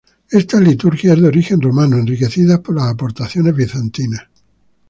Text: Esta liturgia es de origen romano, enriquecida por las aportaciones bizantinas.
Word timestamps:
Esta 0.31 0.59
liturgia 0.59 1.13
es 1.13 1.21
de 1.21 1.27
origen 1.27 1.61
romano, 1.61 1.95
enriquecida 1.97 2.59
por 2.59 2.75
las 2.77 2.85
aportaciones 2.91 3.55
bizantinas. 3.55 4.23